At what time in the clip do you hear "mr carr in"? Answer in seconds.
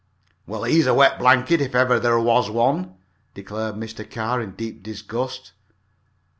3.75-4.53